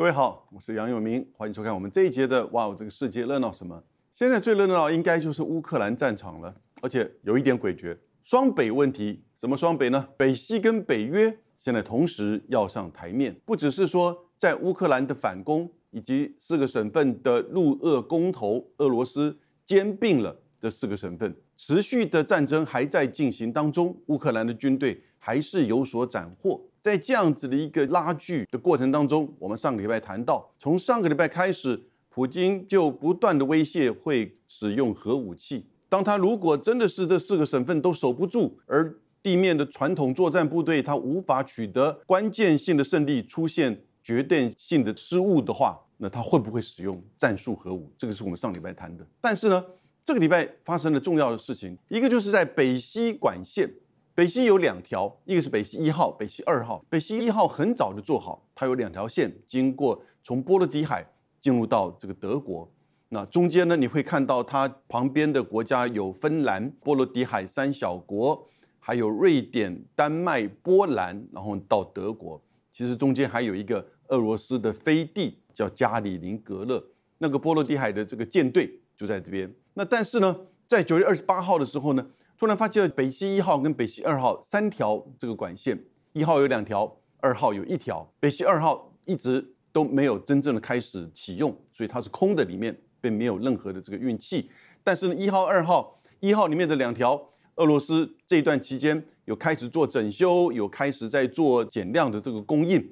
[0.00, 3.76] 各位好，我是杨永明，欢迎收看我们这一节的《哇哦，这个世界热闹什么》。
[4.14, 7.94] 现在最热闹应该就是乌克兰战场了，而且有一点诡谲，
[8.24, 9.22] 双北问题。
[9.36, 10.08] 什么双北呢？
[10.16, 19.36] 北溪跟北约现在同时要上台面，不只是说在乌克兰的反攻以及四个省份的陆俄公投，俄罗斯
[19.66, 26.58] 兼并了这四个省份，持续的战争还在进行当中，乌克兰的军队还是有所斩获。
[26.80, 35.66] 在这样子的一个拉锯的过程当中，我们上个礼拜谈到，从上个礼拜开始，普京就不断的威胁会使用核武器。
[35.90, 47.92] 当他如果真的是这四个省份都守不住，而地面的传统作战部队他无法取得关键性的胜利，出现决定性的失误的话，那他会不会使用战术核武？
[47.98, 49.06] 这个是我们上礼拜谈的。
[49.20, 49.62] 但是呢，
[50.02, 53.70] 这个礼拜发生了重要的事情，一个就是在北溪管线。
[54.12, 56.84] 北溪有两条，一个是北溪一号，北溪二号。
[56.90, 61.06] 北溪一号很早就做好，它有两条线，经过从波罗的海
[61.40, 62.70] 进入到这个德国。
[63.08, 68.46] 那中间呢，你会看到它旁边的国家有芬兰、波罗的海三小国，
[68.78, 72.42] 还有瑞典、丹麦、波兰，然后到德国。
[72.72, 76.82] 其实中间还有一个俄罗斯的飞地叫加里宁格勒，
[77.18, 79.50] 那个波罗的海的这个舰队就在这边。
[79.74, 80.36] 那但是呢，
[80.66, 82.04] 在九月二十八号的时候呢。
[82.40, 85.78] 突然发现了北溪一号跟北溪二号三条这个管线，
[86.14, 88.10] 一号有两条，二号有一条。
[88.18, 94.50] 北溪二号一直都没有真正的开始启用，所以它是空的，里面并没有任何的这个运气。
[94.82, 102.82] 但是呢，一号、二号，一号里面的两条，俄罗斯这一段期间有开始做整修，有开始在做减量的这个供应，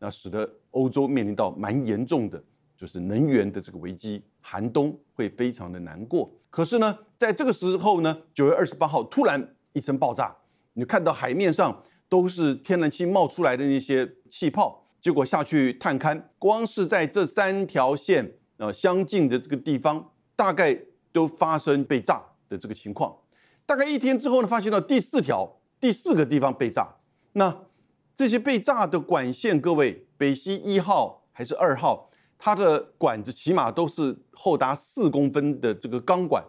[0.00, 2.44] 那使得欧洲面临到蛮严重的
[2.78, 6.32] 就是能源的这个危机，寒冬会非常的难过。
[6.48, 10.32] 可是呢，在这个时候呢，九月二十八号突然一声爆炸，
[10.74, 23.12] 你看到海面上都是天然气冒出来的那些气泡，结果下去探勘，光是在这三条线呃相近的这个地方，大概都发生被炸的这个情况。
[23.66, 26.94] 大概一天之后呢，发现到第四条、第四个地方被炸。
[27.32, 27.64] 那
[28.14, 32.08] 这些被炸的管线，各位，北溪一号还是二号？
[32.38, 36.42] 它的管子起码都是厚达四公分的这个钢管，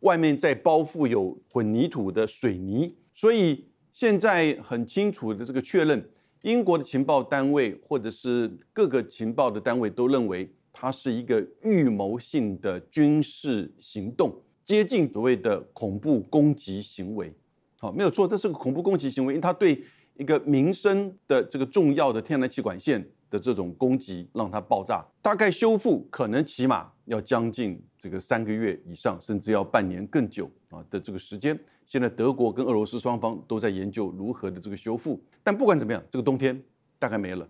[0.00, 6.10] 外面再包覆有混凝土的水泥，所以现在很清楚的这个确认，
[6.42, 14.34] 英国的情报单位或者是各个情报的单位都认为它是一个预谋性的军事行动，
[14.64, 17.32] 接近所谓的恐怖攻击行为。
[17.78, 19.82] 好，没有错，这是个恐怖攻击行为，因为它对
[20.18, 23.08] 一个民生的这个重要的天然气管线。
[23.36, 31.58] 的这种攻击让它爆炸，大概修复可能起码要将近这个三个月以上，甚至要半年更久啊的这个时间。
[31.86, 36.60] 现在德国跟俄罗斯双方都在研究如何的这个修复，但不管怎么样，这个冬天
[36.98, 37.46] 大概没了。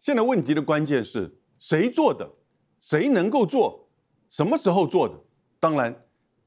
[0.00, 2.28] 现在问题的关键是谁做的，
[2.80, 3.88] 谁能够做，
[4.28, 5.14] 什么时候做的？
[5.60, 6.04] 当然，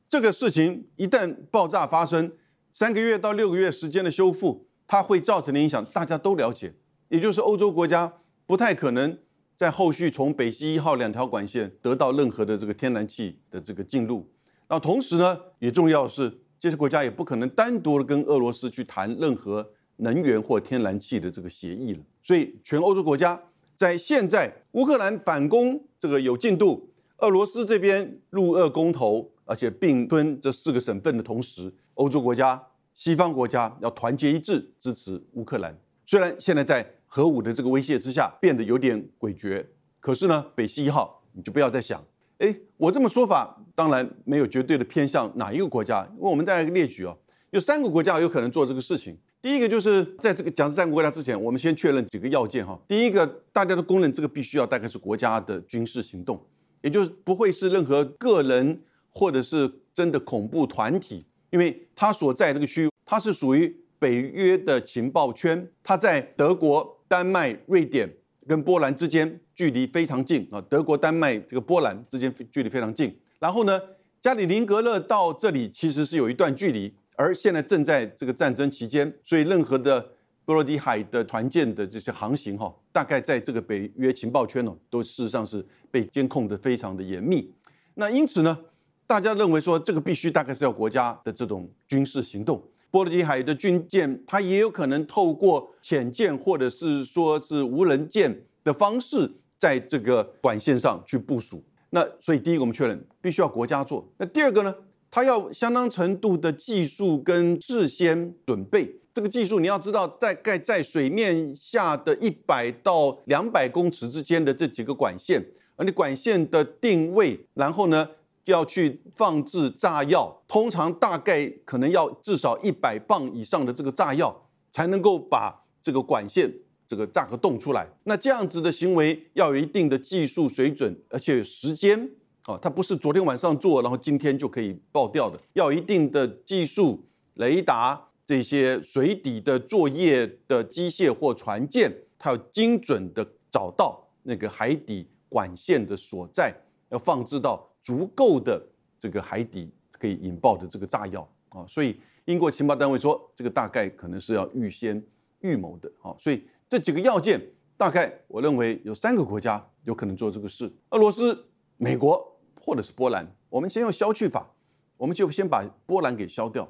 [0.10, 2.32] 这个事情一旦爆炸发生，
[2.74, 6.74] 三个月到六个月时间的修复，它会造成的影响大家都了解，
[7.08, 8.12] 也就是欧洲国家。
[8.46, 9.18] 不太可能
[9.56, 14.28] 在后续从北溪一号两条管线得到任何的这个天然气的这个进入。
[14.68, 19.68] 那同时呢，也重要是这些国家也不可能单独的跟俄罗斯去谈任何
[19.98, 22.00] 能源或天然气的这个协议了。
[22.22, 23.40] 所以，全欧洲国家
[23.76, 32.62] 在现在乌克兰反攻这个有进度，俄罗斯这边入俄公投，而且并吞这四个省份的同时，欧洲国家、
[32.94, 35.78] 西方国家要团结一致支持乌克兰。
[36.06, 39.64] 虽然现在在核武的这个威胁之下变得有点诡谲，
[40.00, 42.04] 可是呢，北溪一号你就不要再想，
[42.40, 47.16] 哎，我这么说法当然没有绝对的偏向哪一个国家，因为我们大家列举哦，
[47.52, 49.16] 有三个国家有可能做这个事情。
[49.44, 52.76] 第一个就是在这个讲这三个国家之前，我们先确认几个要件哈。
[52.88, 56.44] 第一个，大家都公认这个必须要大概是国家的军事行动，
[56.82, 58.82] 也就是不会是任何个人
[59.12, 66.92] 或者是真的恐怖团体，因为他所在这个区域，它是属于北约的情报圈，它在德国。
[67.14, 68.12] 丹麦、瑞典
[68.48, 73.16] 跟波兰之间距离非常近啊，德国、丹麦这个波兰之间距离非常近。
[73.38, 73.80] 然后呢，
[74.20, 80.02] 加里宁格勒到这里其实是有一段距离，而现在正在这个战争期间，所以任何的
[80.44, 87.54] 波罗的海的船舰的这些航行哈，大概在这个北约情报圈哦，都事实上是被监控的非常的严密。
[87.94, 88.58] 那因此呢，
[89.06, 92.60] 大家认为说这个必须大概是要国家的这种军事行动。
[92.94, 101.64] 波罗的海的军舰，它也有可能透过潜舰或者是说是无人舰的方式，在这个管线上去部署。
[101.90, 104.08] 那所以第一个我们确认必须要国家做。
[104.18, 104.76] 那第二个呢，
[105.10, 115.44] 它要相当程度的技术跟事先准备，这个技术你要知道，在盖在水面下的一百到两百公尺之间的这几个管线，
[115.76, 118.08] 而你管线的定位，然后呢
[118.46, 124.36] 要去放置炸药，通常大概可能要至少一百磅以上的这个炸药，
[124.72, 126.52] 才能够把这个管线
[126.88, 127.88] 这个炸个洞出来。
[128.04, 132.10] 那这样子的行为要有一定的技术水准，而且时间
[132.44, 137.04] 啊，它不是昨天晚上做，然后今天就可以爆掉的，要一定的技术
[137.36, 138.10] 雷达。
[138.26, 146.56] 这些水底的作业的机械或船舰，它要精准的找到那个海底管线的所在，
[146.88, 148.66] 要放置到足够的
[148.98, 151.64] 这个海底可以引爆的这个炸药啊。
[151.68, 155.04] 所以英国情报单位说，这个大概可能是要预先
[155.42, 156.16] 预谋的啊。
[156.18, 157.40] 所以这几个要件，
[157.78, 161.46] 大概我认为有三个国家有可能做这个事：俄罗斯、
[161.78, 163.28] 美国或者是波兰。
[163.50, 164.50] 我们先用消去法，
[164.98, 166.68] 我们就先把波兰给消掉。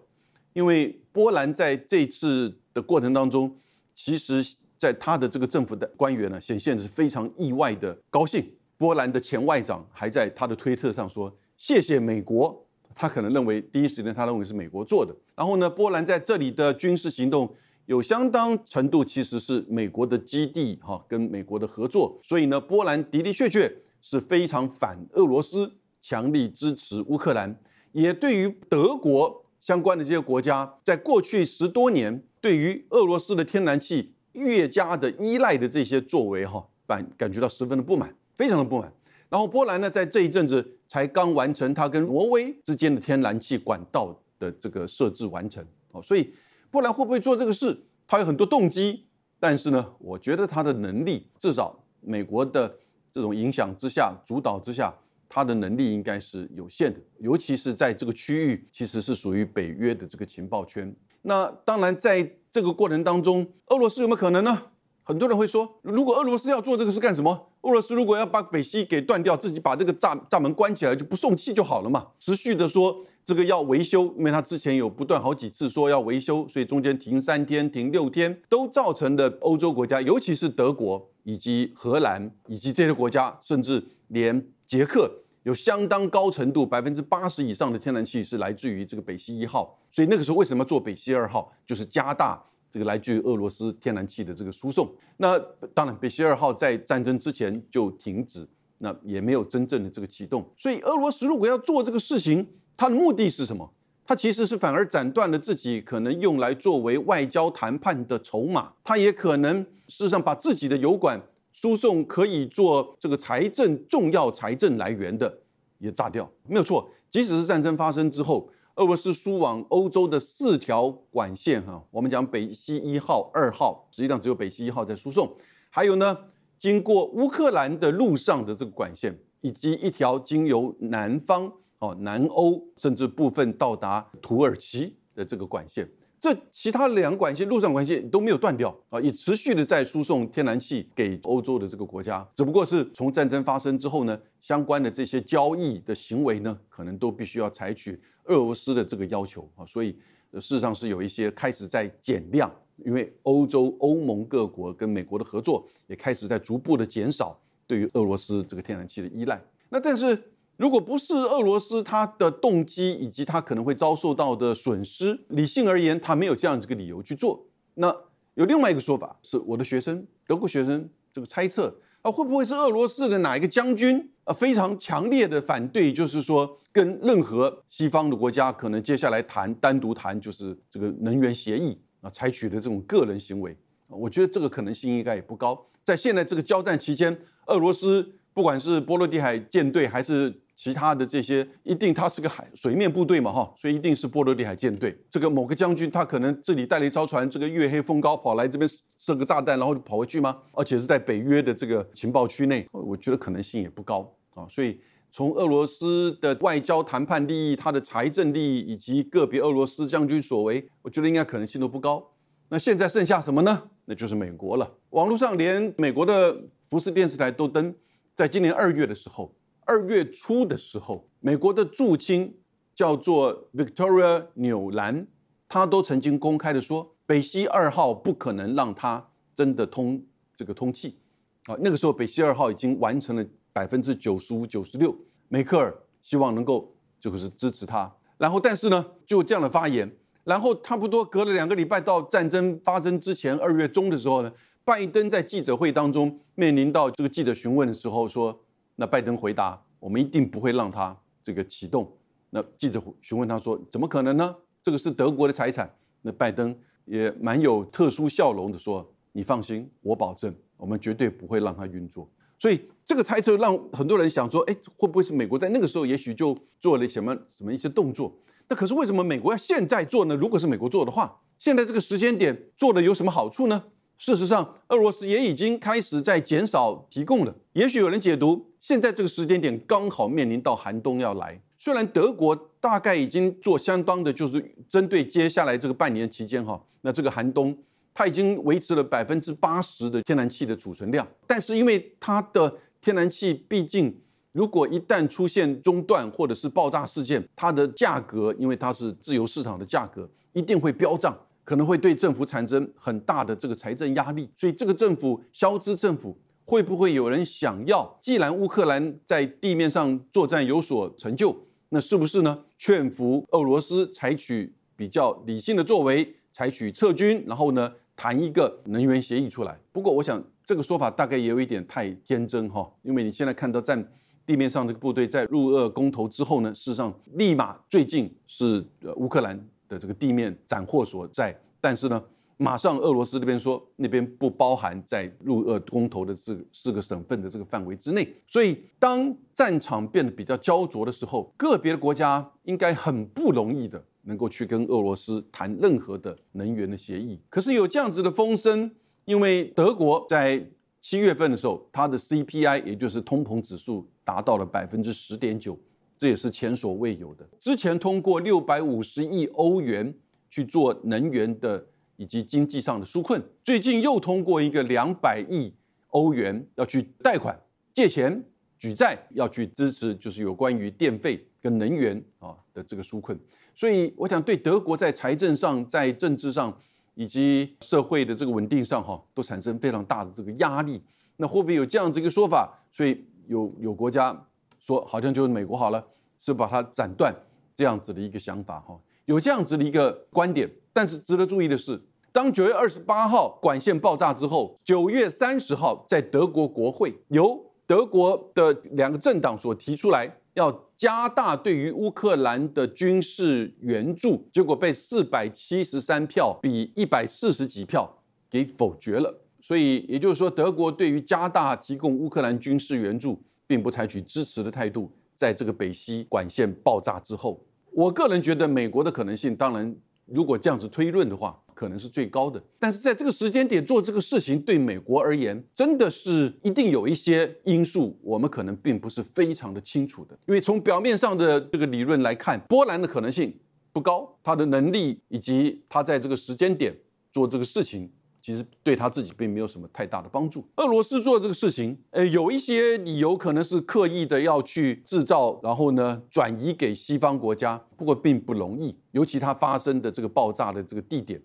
[0.53, 3.55] 因为波兰在这次的过程当中，
[3.95, 4.43] 其实
[4.77, 8.45] 在他的这个政府的官员呢，显现是非常意外的高兴。
[8.83, 15.15] 波兰的前外长还在他的推特上说：“谢谢美国。”他可能认为第一时间他认为是美国做的。
[15.37, 17.49] 然后呢，波兰在这里的军事行动
[17.85, 22.19] 有相当程度其实是美国的基地哈，跟美国的合作。
[22.21, 25.71] 所以呢，波兰的的确确是非常反俄罗斯，
[26.01, 27.57] 强力支持乌克兰，
[27.93, 29.45] 也对于德国。
[29.61, 38.91] 相关的这些国家，在过去十多年，对于俄罗斯的天然气越加的依赖的这些作为，哈，感感觉到十分的不满，非常的不满。
[39.29, 46.33] 然后波兰呢，在这一阵子才刚完成它跟挪威之间的天然气管道的这个设置完成，哦，所以
[46.69, 47.77] 波兰会不会做这个事？
[48.05, 49.05] 它有很多动机，
[49.39, 52.75] 但是呢，我觉得它的能力，至少美国的
[53.11, 54.93] 这种影响之下、主导之下。
[55.35, 60.95] 他的能力应该是有限的，尤其是在这个区域，其实是属于北约的这个情报圈。
[61.23, 64.61] 那当然，在这个过程当中，俄罗斯有没有可能呢？
[65.05, 67.47] 很多人会说，如果俄罗斯要做这个是干什么？
[67.61, 72.07] 俄罗斯如果要把北溪给断掉，自己把这个闸闸门关起来，就不送气就好了嘛。
[72.19, 85.19] 持续的说这个要维修，因为他之前有不断好几次说要维修，所以中间停三天、停六天，都造成的欧洲国家，尤其是德国以及荷兰以及这些国家，甚至连捷克。
[85.43, 92.41] 有相当高程度，百分之八十以上的天然气是来自于这个北溪一号，所以那个时候为什么做北溪二号，就是加大
[92.73, 94.91] 这个来自于俄罗斯天然气的这个输送。
[95.17, 95.37] 那
[95.75, 98.47] 当然，北溪二号在战争之前就停止，
[98.79, 100.43] 那也没有真正的这个启动。
[100.57, 103.71] 所以俄罗斯如果要做这个事情，它的目的是什么？
[104.03, 111.21] 它其实是反而斩断了自己可能用来作为外交谈判的筹码，它也可能事实上把自己的油管。
[111.55, 115.31] 输送可以做这个财政重要财政来源的
[115.77, 116.89] 也炸掉，没有错。
[117.11, 125.31] 即使是战争发生之后，俄罗斯输往欧洲的四条管线，哈，我们讲北溪一号、二号，实际上只有北溪一号在输送。
[125.69, 126.17] 还有呢，
[126.57, 135.87] 经过乌克兰的路上的这个管线，以及一条经由南方哦南欧，甚至部分到达土耳其的这个管线。
[136.23, 142.25] 这其他两管线，陆上管线都没有断掉啊，也持续的在输送天然气给欧洲的这个国家。
[142.33, 149.91] 只不过是从战争发生之后呢，相关的这些交易的行为呢，可能都必须要采取俄罗斯的这个要求啊，所以
[150.35, 152.49] 事实上是有一些开始在减量，
[152.85, 159.41] 因为欧洲欧盟各国跟美国的合作也开始在逐步的减少对于俄罗斯这个天然气的依赖。
[159.67, 160.17] 那但是。
[160.57, 167.45] 如果不是俄罗斯，他的动机以及他可能会遭受到的损失，理性而言，他没有这样子个理由去做。
[167.73, 167.95] 那
[168.35, 183.57] 有另外一个说法，是我的学生，德国学生这个猜测啊，会不会是俄罗斯的哪一个将军啊，非常强烈的反对，就是说跟任何西方的国家可能接下来谈单独谈就是这个能源协议啊，采取的这种个人行为，
[183.87, 185.65] 我觉得这个可能性应该也不高。
[185.83, 194.95] 在现在这个交战期间，俄罗斯不管是波罗的海舰队还是其他的这些一定，它是个海水面部队嘛，哈，所以一定是波罗的海舰队。
[195.09, 198.69] 这个某个将军，他可能这里带了一艘船，这个月黑风高跑来这边
[198.99, 200.37] 设个炸弹，然后跑回去吗？
[200.51, 204.45] 而且是在北约的这个情报区内，我觉得可能性也不高啊。
[204.47, 204.79] 所以
[205.11, 212.11] 从俄罗斯的外交谈判利益、他的财政利益以及个别俄罗斯将军所为，我觉得应该可能性都不高。
[212.49, 213.63] 那现在剩下什么呢？
[213.85, 214.71] 那就是美国了。
[214.91, 217.73] 网络上连美国的福斯电视台都登，
[218.13, 219.33] 在今年二月的时候。
[219.65, 222.35] 二月初的时候，美国的驻青
[222.75, 225.07] 叫做 Victoria 纽兰，
[225.47, 230.03] 他都曾经公开的说，北溪二号不可能让它真的通
[230.35, 230.97] 这个通气。
[231.45, 234.95] 啊，那个时候北溪二号已经完成了百分之九十五、九十六，
[235.27, 237.93] 梅克尔希望能够就是支持他。
[238.17, 239.91] 然后，但是呢，就这样的发言，
[240.23, 244.31] 然后差不多隔了两个礼拜到战争发生之前二月中的时候呢，
[244.63, 248.42] 拜登在记者会当中面临到这个记者询问的时候说，
[248.75, 251.91] 那拜登回答，我们一定不会让他这个启动。
[252.29, 254.35] 那记者询问他说，怎么可能呢？
[254.63, 255.71] 这个是德国的财产。
[256.01, 262.09] 那拜登也蛮有特殊笑容的说，你放心，我保证，我们绝对不会让它运作。
[262.39, 268.13] 所以这个猜测让很多人想说，哎，会不会是美国在那个时候也许就做了什么什么一些动作？
[268.49, 270.15] 那可是为什么美国要现在做呢？
[270.15, 273.63] 如果是美国做的话，现在这个时间点做的有什么好处呢？
[273.97, 277.33] 事实上，俄罗斯也已经开始在减少提供了。
[277.53, 281.39] 也许有人解读，现在这个时间点刚好面临到寒冬要来。
[281.57, 287.57] 虽然德国大概已经做相当的，就是针对接下来这个半年期间哈，那这个寒冬。
[287.95, 293.95] 它已经维持了百分之八十的天然气的储存量，但是因为它的天然气毕竟，
[294.31, 304.29] 如果一旦出现中断或者是爆炸事件，它的价格因为它是自由市场的价格，一定会飙涨，可能会对政府产生很大的这个财政压力。
[304.35, 307.97] 所以这个政府消资政府会不会有人想要？
[308.01, 311.35] 既然乌克兰在地面上作战有所成就，
[311.69, 312.43] 那是不是呢？
[312.57, 317.71] 劝服俄罗斯采取比较理性的作为，采取撤军，然后呢？
[317.95, 323.77] 谈一个能源协议出来，不过我想这个说法大概也有一点太天真哈，因为你现在看到在
[324.25, 332.03] 地面上这个部队在入俄公投之后呢，事实上立马最近是乌克兰的这个地面斩获所在，但是呢，
[332.37, 343.83] 马上俄罗斯这边说那边不包含在入俄公投的这四个省份的这个范围之内，所以当战场变得比较焦灼的时候，个别的国家应该很不容易的。
[344.05, 348.69] 能够去跟俄罗斯谈任何的能源的协议，可是有这样子的风声，
[349.05, 350.45] 因为德国在
[350.81, 355.57] 七月份的时候，它的 CPI 也就是通膨指数达到了百分之十点九，
[356.03, 357.25] 这也是前所未有的。
[357.39, 359.95] 之前通过六百五十亿欧元
[360.29, 365.53] 去做能源的以及经济上的纾困，最近又通过一个两百亿
[365.91, 367.39] 欧元要去贷款
[367.71, 368.21] 借钱
[368.59, 373.17] 举债，要去支持就是有关于电费跟能源啊的这个纾困。
[373.55, 376.53] 所以，我想对德国在财政上、在政治上
[376.95, 380.81] 以及社会的这个稳定上，哈，都产生非常大的这个压力。
[381.15, 382.61] 那会不会有这样子一个说法？
[382.73, 384.21] 所以有有国家
[384.65, 385.85] 说，好像就是美国好了，
[386.17, 387.13] 是把它斩断
[387.53, 390.49] 这样子的一个想法，哈，有这样子的一个观点。
[390.71, 391.79] 但是值得注意的是，
[392.13, 400.17] 当九月二十八号管线爆炸之后，九月三十号在德国国会由德国的两个政党所提出来。
[400.35, 407.87] 要加大对于乌克兰的军事援助，结果被四百七十三票比一百四十几票
[408.31, 409.15] 给否决了。
[409.39, 413.21] 所以也就是说，德国对于加大提供乌克兰军事援助，
[413.53, 414.91] 并不采取支持的态度。
[415.15, 417.39] 在这个北溪管线爆炸之后，
[417.71, 419.75] 我个人觉得美国的可能性，当然
[420.07, 421.39] 如果这样子推论的话。
[421.55, 430.17] 可能是最高的，但是在这个时间点做这个事情，对美国而言，真的是一定有一些因素，我们可能并不是非常的清楚的。
[430.25, 433.31] 因为从表面上的这个理论来看，波兰的可能性
[433.71, 436.75] 不高，他的能力以及他在这个时间点
[437.11, 437.89] 做这个事情，
[438.23, 440.47] 其实对他自己并没有什么太大的帮助。
[440.55, 451.21] 俄罗斯做这个事情，呃，有一些理由可能是刻意的要去制造，然后呢转移给西方国家，不过并不容易，尤其它发生的这个爆炸的这个地点。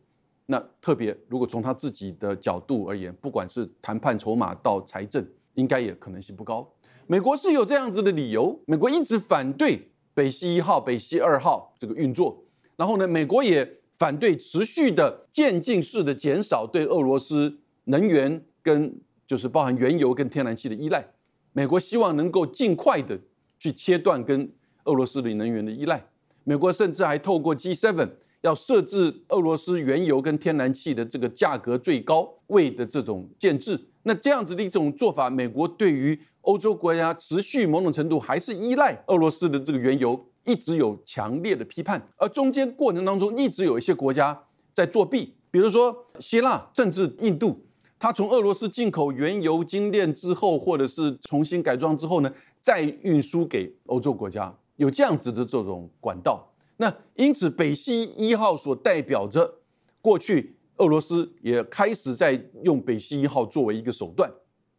[0.46, 5.24] 那特别，如果从他自己的角度而言，不管是谈判筹码到财政，
[5.54, 6.68] 应该也可能性不高。
[7.06, 12.42] 美国是有这样子的理由，美国一直反对北溪一号、北溪二号这个运作，
[12.76, 21.06] 然后呢，美国也反对持续的渐进式的减少对俄罗斯能源跟就是包含原油跟天然气的依赖。
[21.52, 23.18] 美国希望能够尽快的
[23.58, 24.50] 去切断跟
[24.84, 26.06] 俄罗斯的能源的依赖。
[26.44, 28.08] 美国甚至还透过 G7。
[28.42, 42.04] 要设置俄罗斯原油跟天然气的这个价格最高位的这种建制，那这样子的一种做法，美国对于欧洲国家持续某种程度还是依赖俄罗斯的这个原油，一直有强烈的批判。
[42.16, 47.64] 而中间过程当中，一直有一些国家在作弊，比如说希腊，甚至印度，
[47.98, 56.50] 它从俄罗斯进口原油精炼之后，或者是重新改装之后呢，再运输给欧洲国家，有这样子的这种管道。
[56.78, 59.60] 那因此，北溪一号所代表着
[60.00, 64.32] 过去俄罗斯也开始在用北溪一号作为一个手段，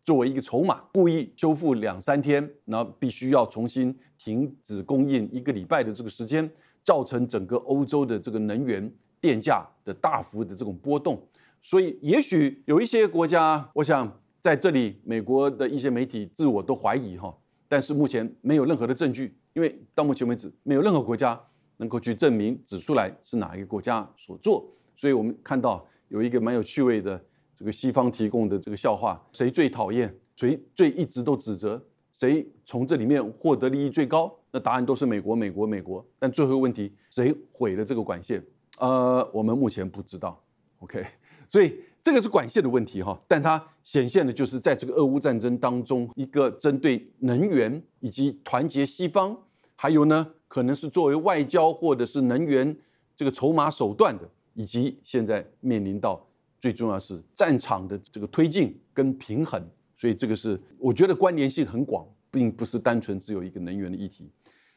[0.03, 6.49] 作为一个筹码，故意修复两三天，然后必须要重新停止供应一个礼拜的这个时间，
[6.83, 8.91] 造成整个欧洲的这个能源
[9.21, 11.21] 电价的大幅的这种波动。
[11.61, 17.35] 所以，也许有一些国家，我想在这里，美国的一些媒体自我都怀疑哈，
[17.67, 21.39] 但是目前没有任何的证据，因为到目前为止，没有任何国家。
[21.81, 24.69] 能够去证明指出来是哪一个国家所做。
[24.97, 27.17] 所以我们看到有一个蛮有趣味的
[27.59, 30.09] 这个西方提供的这个笑话：谁最讨厌？
[30.33, 31.79] 谁最一直都指责？
[32.13, 34.33] 谁从这里面获得利益最高？
[34.51, 36.05] 那答案都是美国，美国，美国。
[36.17, 38.41] 但最后一个问题，谁毁了这个管线？
[38.77, 40.41] 呃，我们目前不知道。
[40.79, 41.05] OK，
[41.51, 43.21] 所以这个是管线的问题哈。
[43.27, 49.37] 但它显现的就是在这个俄乌战争当中，一个针对能源以及团结西方，
[49.75, 52.73] 还有呢，可能是作为外交或者是能源
[53.17, 54.23] 这个筹码手段的，
[54.53, 56.25] 以及现在面临到
[56.59, 59.61] 最重要是战场的这个推进跟平衡。
[59.95, 64.29] 所以这个是我觉得关联性很广，并不是单纯只有一个能源的议题。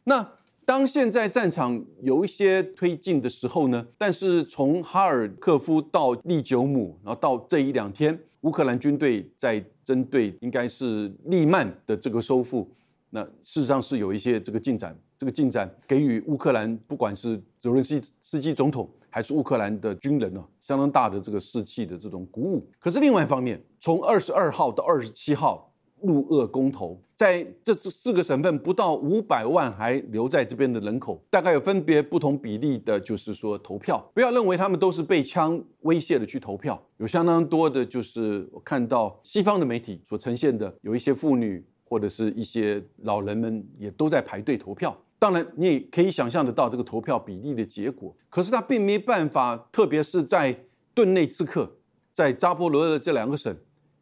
[0.05, 0.29] 那
[0.65, 3.87] 当现在战场有一些推进的时候呢？
[3.99, 12.69] 但是从哈尔科夫到利久姆，然后到这一两天，乌克兰军队在针对应该是利曼的这个收复，
[13.15, 14.99] 那事实上是有一些这个进展。
[15.19, 22.67] 这个进展给予乌克兰不管是泽连斯斯基总统还是乌克兰的军人呢，相当大的这个士气的这种鼓舞。
[22.81, 34.05] 可是另外一方面，从二十二号到二十七号，陆俄公投，在这四个省份不到五百万还留在这边的人口，大概有分别不同比例的，就是说投票。
[34.13, 44.97] 不要认为他们都是被枪威胁的去投票，有相当多的，就是我看到西方的媒体所呈现的，有一些妇女或者是一些老人们也都在排队投票。
[45.19, 48.17] 当然，你也可以想象得到这个投票比例的结果。
[48.31, 50.59] 可是他并没办法，特别是在
[50.95, 51.71] 顿内茨克、
[52.15, 53.55] 在扎波罗热这两个省，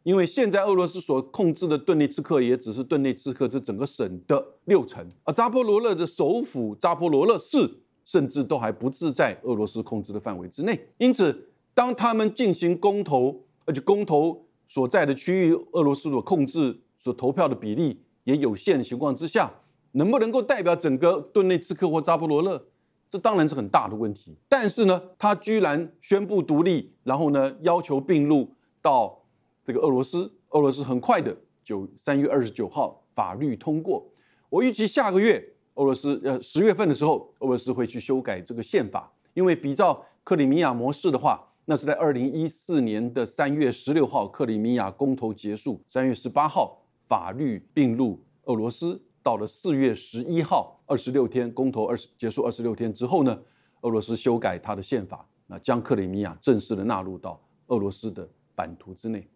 [0.03, 7.69] 因为现在俄罗斯所控制的顿内茨克也只是顿内茨克这整个省的六成，而扎波罗热的首府扎波罗热市
[8.05, 10.87] 甚至都还不是在俄罗斯控制的范围之内。
[10.97, 19.51] 因此，当他们进行公投，而且公投所在的区域，俄罗斯所控制所投票的比例也有限的情况之下。
[19.93, 22.65] 能不能够代表整个顿内茨克或扎波罗热？
[23.09, 24.37] 这当然是很大的问题。
[24.47, 28.49] 但是呢，他居然宣布独立，然后呢，要求并入
[28.81, 29.21] 到
[29.65, 30.31] 这个俄罗斯。
[30.51, 34.09] 俄罗斯很快的就三月二十九号法律通过。
[34.47, 46.80] 我预计下个月俄罗斯呃十月份的时候，俄罗斯会去修改这个宪法，因为比照克里米亚模式的话，那是在二零一四年的三月十六号克里米亚公投结束，三月十八号
[47.11, 49.01] 法律并入俄罗斯。
[49.21, 53.37] 到了四月十一号，二十六天公投二十结束二十六天之后呢，
[53.81, 59.27] 俄罗斯修改它的宪法，那将克里米亚正式的纳入到俄罗斯的版图之内。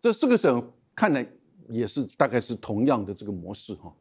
[0.00, 1.24] 这四个省看来
[1.68, 3.94] 也是大概是同样的这个模式哈。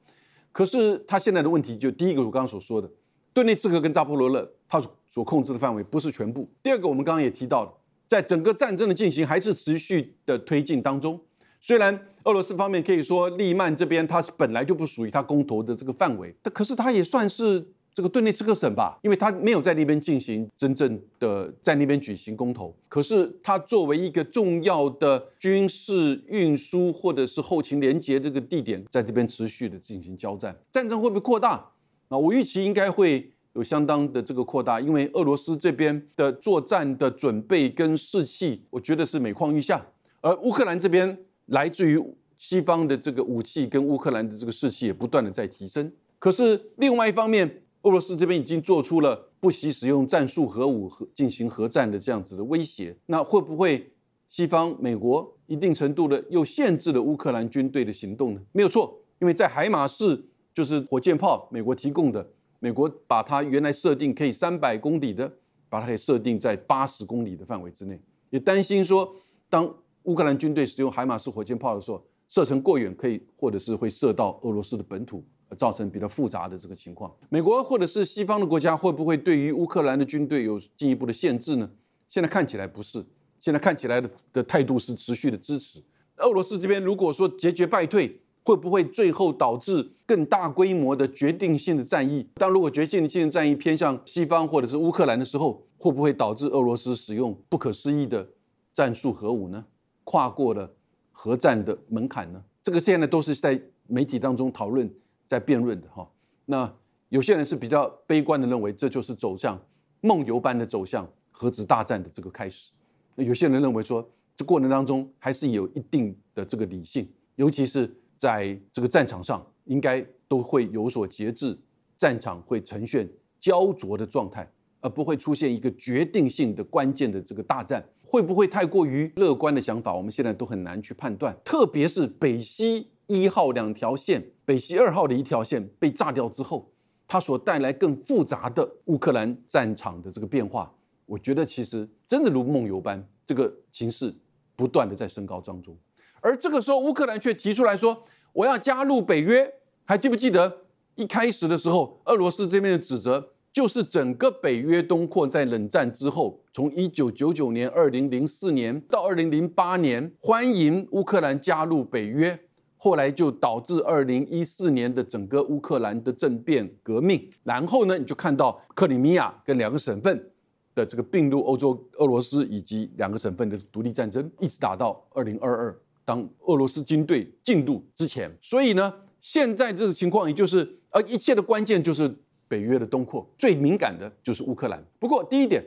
[0.53, 2.89] 可是它现在的问题就第一个，我刚刚所说的，
[3.33, 6.49] 顿内茨克跟扎波罗热，它所控制的范围不是全部。
[6.63, 7.73] 第二个，我们刚刚也提到了，
[8.07, 11.19] 在整个战争的进行还是持续的推进当中。
[11.67, 17.61] 虽然俄罗斯方面可以说利曼这边它是本来就不属于它公投的这个范围，但可是它也算是
[17.93, 22.73] 这个顿内茨克省吧，因为它没有在那边进行真正的在那边举行公投。
[22.87, 31.71] 可是它作为一个重要的军事运输或者是后勤连接这个地点，在这边持续的进行交战，战争会不会扩大？
[32.07, 39.85] 啊，我预期应该会有相当的这个扩大，因为俄罗斯这边的作战的准备跟士气，我觉得是每况愈下，
[40.21, 41.17] 而乌克兰这边。
[41.47, 42.01] 来自于
[42.37, 53.91] 西方的这个武器跟乌克兰的这个士气也不断的在提升，可是另外一方面，俄罗斯这边已经做出了不惜使用战术核武和进行核战的这样子的威胁，那会不会
[54.29, 58.41] 西方美国一定程度的又限制了乌克兰军队的行动呢？
[58.51, 62.29] 没有错，因为在海马式就是火箭炮，美国提供的，
[62.59, 65.31] 美国把它原来设定可以三百公里的，
[65.69, 69.15] 把它给设定在八十公里的范围之内，也担心说
[69.49, 69.73] 当。
[70.07, 75.21] 乌克兰军队使用海马式火箭炮的时候，射程过远，可以或者是会射到俄罗斯的本土，
[75.57, 77.13] 造成比较复杂的这个情况。
[77.27, 81.69] 美国或者是西方的国家会不会对于乌克兰的军队有进一步的限制呢？
[82.09, 83.05] 现在看起来不是，
[83.41, 85.83] 现在看起来的的态度是持续的支持。
[86.19, 92.25] 俄罗斯这边如果说节节败退，会不会最后导致更大规模的决定性的战役？
[92.35, 98.25] 但如果决定性的战役偏向西方或者是乌克兰的时候，会不会导致俄罗斯使用不可思议的
[98.73, 99.65] 战术核武呢？
[100.09, 100.73] 跨过了
[101.11, 102.41] 核战的门槛呢？
[102.63, 104.89] 这个现在都是在媒体当中讨论、
[105.27, 106.09] 在辩论的哈。
[106.45, 106.73] 那
[107.09, 109.61] 有些人是比较悲观的，认为这就是走向
[109.99, 112.71] 梦游般的走向核子大战的这个开始。
[113.15, 121.57] 那有些人认为说，这过程当中还是有一定的这个理性，尤其是在这个战场上，应该都会有所节制，
[121.97, 123.09] 战场会呈现
[123.41, 124.49] 焦灼的状态。
[124.79, 129.93] 而不会出现一个决定性的关键的这个大战，会不会太过于乐观的想法？
[129.93, 131.37] 我们现在都很难去判断。
[131.43, 136.71] 特别是北溪一号两条线，北溪二号的一条线被炸掉之后，
[137.07, 140.73] 它所带来更复杂的乌克兰战场的这个变化，
[141.05, 144.13] 我觉得其实真的如梦游般，这个形势
[144.55, 145.77] 不断的在升高当中。
[146.19, 149.53] 而这个时候，乌克兰却提出来说：“我要加入北约。”
[149.85, 162.39] 还记不记得一开始的时候，俄罗斯这边的指责就是整个北约东扩在冷战之后，从一九九九年、二零零四年到二零零八年，欢迎乌克兰加入北约。
[162.75, 170.29] 后来就导致二零一四年的整个乌克兰的政变革命，然后呢，你就看到克里米亚跟两个省份
[170.75, 178.31] 的这个并入欧洲俄罗斯以及两个省份的独立战争，一直打到二零二二，当俄罗斯军队进入之前。
[178.39, 182.15] 所以呢，现在这个情况，也就是呃，一切的关键就是
[182.47, 184.83] 北约的东扩，最敏感的就是乌克兰。
[184.99, 185.63] 不过第一点。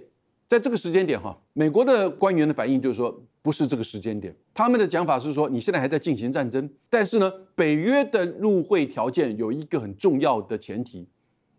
[0.50, 4.34] 在这个时间点，哈，美国的官员的反应就是说，不是这个时间点。
[4.52, 11.06] 他们的讲法是说，你现在还在进行战争，但是呢，北约的入会条件有一个很重要的前提，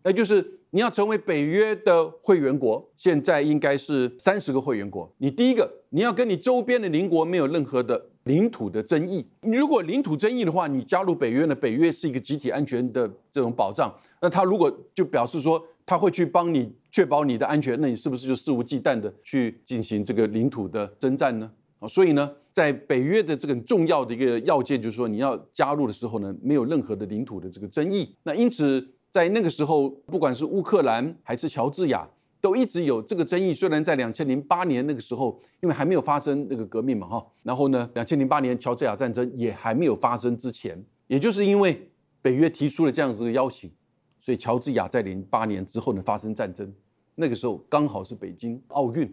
[0.02, 2.86] 那就是你要成为北约的会员国。
[2.98, 5.10] 现在应该是三十个会员国。
[5.16, 9.26] 你第一个，你要跟你周边的邻国没有任何的领土的争议。
[9.42, 11.54] 你如果领土争议的话，你加入北约呢？
[11.54, 13.92] 北约是一个集体安全的这种保障。
[14.20, 15.64] 那他如果就表示说。
[15.84, 21.50] 他会去帮你确保你的安全，那你是不是就肆无忌惮的去进行这个领土的征战呢？
[21.80, 28.14] 啊，所以呢，在北约的这个重要的一个要件就是说，你要加入的时候呢，没有任何的领土的这个争议。
[28.22, 32.08] 那因此，在那个时候，不管是乌克兰还是乔治亚，
[32.42, 33.54] 都一直有这个争议。
[33.54, 41.88] 虽然在两千零八年那个时候，因为还没有发生那个革命嘛，哈，然后呢，两千零八年乔治亚战争也还没有发生之前，也就是因为
[42.20, 43.70] 北约提出了这样子的邀请。
[44.18, 46.72] 所以，乔治亚在零八年之后呢发生战争，
[47.14, 49.12] 那个时候刚好是北京奥运，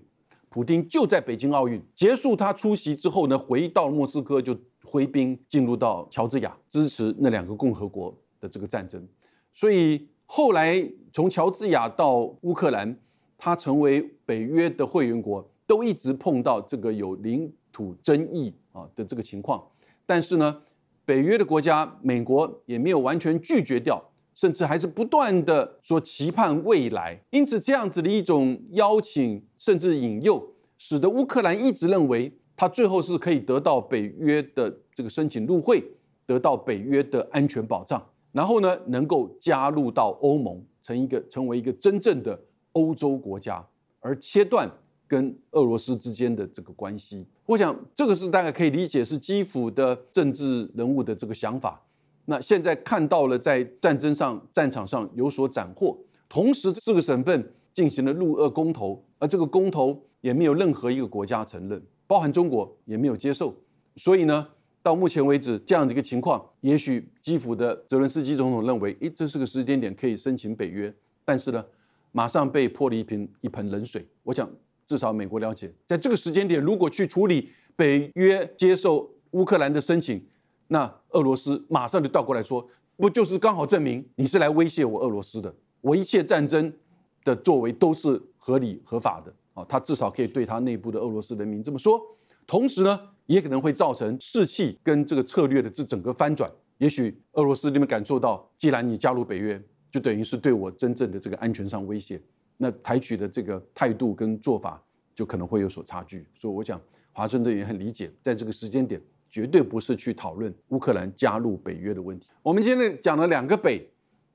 [0.49, 9.07] 普京就在北京奥运结束他出席之后呢，回到莫斯科就挥兵进入到乔治亚，支持那两个共和国的这个战争。
[9.53, 10.79] 所以后来
[11.11, 12.95] 从乔治亚到乌克兰，
[13.39, 19.63] 他成为北约的会员国，都一直碰到这个有领土争议啊的这个情况。
[20.05, 20.61] 但是呢，
[21.05, 24.03] 北约的国家美国也没有完全拒绝掉。
[24.35, 30.41] 甚至还是不断的说期盼未来，因此这样子的一种邀请，甚至引诱，
[30.77, 35.83] 使得乌克兰一直认为他最后是可以得到北约的这个申请入会，
[36.25, 42.39] 得到北约的安全保障，然后呢能够加入到欧盟，成一个成为一个真正的
[42.73, 43.65] 欧洲国家，
[43.99, 44.69] 而切断
[45.07, 47.25] 跟俄罗斯之间的这个关系。
[47.45, 51.81] 我想这个是大概可以理解是基辅的政治人物的这个想法。
[52.25, 55.97] 那现在看到了，在战争上战场上有所斩获，
[56.29, 63.55] 同时四个省份进行了入俄公投，而这个公投也没有任何一个国家承认，包含中国也没有接受。
[63.95, 64.47] 所以呢，
[64.83, 70.93] 到目前为止这样的一个情况，也许基辅的泽伦斯基总统认为，诶，这是个时间点可以申请北约，
[71.25, 71.65] 但是呢，
[72.11, 74.07] 马上被泼了一瓶一盆冷水。
[74.23, 74.49] 我想，
[74.87, 80.25] 至少美国了解，在这个时间点，如果去处理北约接受乌克兰的申请。
[80.71, 85.51] 那俄罗斯马上就倒过来说，不就是刚好证明你是来威胁我俄罗斯的？
[85.81, 86.71] 我一切战争
[87.23, 89.65] 的作为都是合理合法的啊！
[89.67, 91.99] 他至少可以对他内部的俄罗斯人民这么说。
[92.45, 96.51] 同时呢，也可能会造成士气跟这个策略的这整个翻转。
[96.77, 99.59] 也许俄罗斯那边感受到，既然你加入北约，
[99.91, 102.21] 就等于是对我真正的这个安全上威胁，
[102.57, 104.81] 那采取的这个态度跟做法
[105.15, 106.25] 就可能会有所差距。
[106.33, 109.01] 所以我想，华盛顿也很理解，在这个时间点。
[109.31, 112.27] 绝对不是去讨论乌克兰加入北约的问题。
[112.41, 113.87] 我们今天讲了两个北，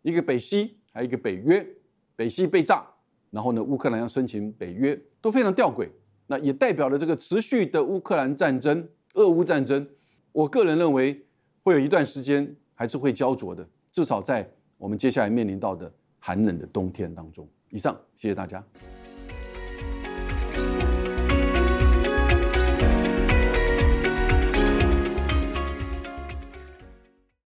[0.02, 1.66] 一个北西，还有一个北约。
[2.14, 2.86] 北西被炸，
[3.32, 5.88] 然后呢，乌克兰要申请北约，都非常吊诡。
[6.28, 9.84] 那也代表了这个持续的乌克兰战争、俄乌战争。
[10.30, 11.20] 我个人认为，
[11.64, 14.48] 会有一段时间还是会焦灼的，至少在
[14.84, 17.48] 我们接下来面临到的寒冷的冬天当中。
[17.70, 18.62] 以上，谢谢大家。